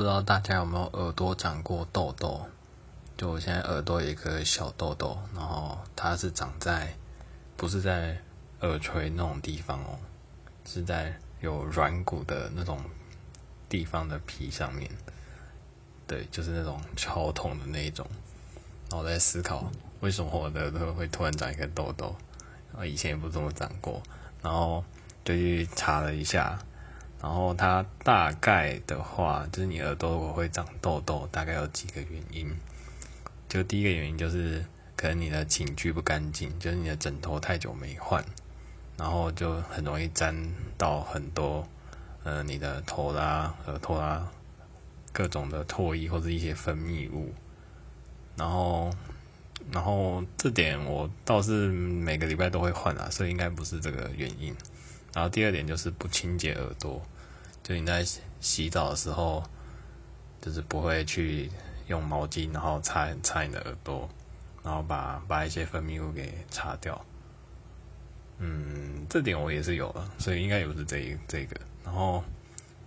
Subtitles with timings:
[0.00, 2.40] 不知道大家有没有耳朵长过痘痘？
[3.18, 6.96] 就我现在耳朵有一颗小痘痘，然后它是长在
[7.54, 8.18] 不是在
[8.60, 9.98] 耳垂那种地方哦，
[10.64, 12.80] 是在有软骨的那种
[13.68, 14.90] 地方的皮上面。
[16.06, 18.06] 对，就是那种超痛的那一种。
[18.88, 19.70] 然后我在思考，
[20.00, 22.16] 为什么我的耳朵会突然长一个痘痘？
[22.72, 24.02] 然后以前也不怎么长过，
[24.40, 24.82] 然后
[25.22, 26.58] 就去查了一下。
[27.22, 32.50] 然后它大概的话，就是你耳朵会长痘痘，大概有几个原因。
[33.48, 34.64] 就第一个原因就是
[34.96, 38.24] 可能你的寝具不干净，就是你的枕头太久没换，
[38.96, 40.34] 然后就很容易沾
[40.78, 41.68] 到很多
[42.22, 44.26] 呃你的头啦、耳朵啦
[45.12, 47.34] 各种的唾液或者一些分泌物。
[48.36, 48.90] 然后，
[49.70, 54.54] 然后这点我倒是每个礼拜都会换啊，所以应该不是这个原因。
[55.12, 57.02] 然后第二点就是不清洁耳朵，
[57.62, 58.04] 就你在
[58.40, 59.42] 洗澡的时候，
[60.40, 61.50] 就是不会去
[61.86, 64.08] 用毛巾，然后擦擦你的耳朵，
[64.62, 67.04] 然后把把一些分泌物给擦掉。
[68.38, 71.60] 嗯，这点我也是有的，所以应该也不是这一这个。
[71.84, 72.24] 然后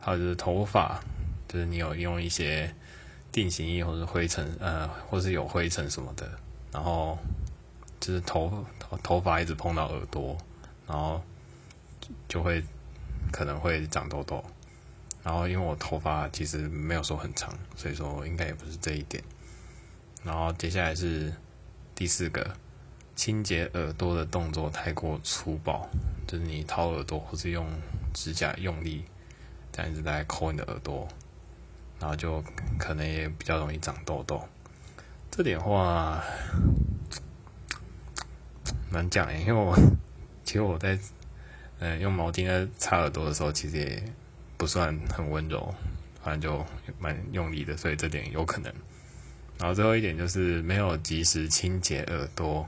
[0.00, 1.00] 还有就是头发，
[1.48, 2.74] 就是你有用一些
[3.30, 6.28] 定型液或者灰尘，呃，或是有灰尘什么的，
[6.72, 7.18] 然后
[8.00, 10.36] 就是头头头发一直碰到耳朵，
[10.86, 11.22] 然后。
[12.28, 12.62] 就会
[13.32, 14.44] 可能会长痘痘，
[15.26, 19.20] 然后因为我头发其实没有说很长，所以说应该也不是这一点。
[20.22, 21.32] 然后接下来是
[21.96, 22.56] 第四个，
[23.16, 25.88] 清洁耳朵的动作太过粗暴，
[26.28, 27.66] 就是你掏耳朵或是用
[28.14, 29.04] 指甲用力
[29.72, 31.08] 这样子在抠你的耳朵，
[31.98, 32.40] 然后就
[32.78, 34.40] 可能也比较容易长痘痘。
[35.28, 36.22] 这点话
[38.92, 39.76] 难讲因为我
[40.46, 40.96] 其实我在。
[41.78, 44.02] 嗯，用毛巾在擦耳朵的时候，其实也
[44.56, 45.74] 不算很温柔，
[46.22, 46.66] 反正就
[46.98, 48.72] 蛮用力的，所以这点有可能。
[49.58, 52.66] 然后最后一点就是没有及时清洁耳朵，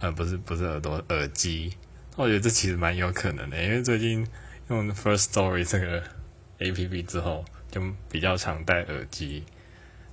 [0.00, 1.72] 呃，不是不是耳朵，耳机。
[2.16, 4.26] 我觉得这其实蛮有可能的，因为最近
[4.68, 6.02] 用 First Story 这个
[6.58, 7.80] A P P 之后，就
[8.10, 9.44] 比较常戴耳机。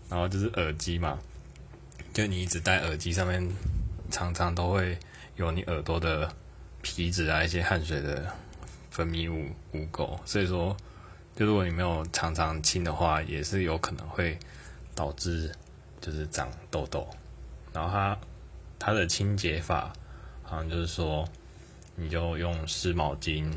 [0.09, 1.17] 然后就是耳机嘛，
[2.13, 3.47] 就你一直戴耳机，上面
[4.09, 4.97] 常常都会
[5.35, 6.31] 有你耳朵的。
[6.83, 8.35] 皮脂啊，一些汗水的
[8.89, 10.75] 分泌物污垢，所以说，
[11.35, 14.37] 就如果你没有常常清的话，也是有可能会
[14.93, 15.51] 导致
[15.99, 17.07] 就是长痘痘。
[17.73, 18.17] 然后它
[18.79, 19.93] 它的清洁法
[20.43, 21.27] 好像就是说，
[21.95, 23.49] 你就用湿毛巾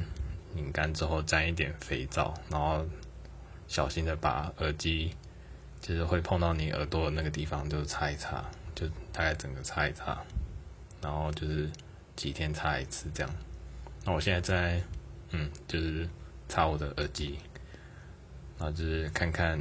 [0.54, 2.84] 拧干之后沾一点肥皂，然后
[3.66, 5.14] 小心的把耳机
[5.80, 10.18] 就是会碰到你耳朵的那个地方就擦一擦，就大概整个擦一擦，
[11.00, 11.70] 然后就是。
[12.16, 13.34] 几天擦一次这样，
[14.04, 14.80] 那我现在在，
[15.30, 16.08] 嗯，就是
[16.48, 17.40] 擦我的耳机，
[18.64, 19.60] 然后就是看看，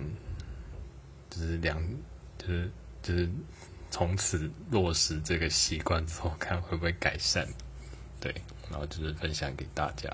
[1.29, 1.77] 就是两，
[2.37, 2.71] 就是
[3.01, 3.29] 就是
[3.91, 7.45] 从此落实这个习惯之后，看会不会改善，
[8.21, 8.33] 对，
[8.71, 10.09] 然后就是分享给大家。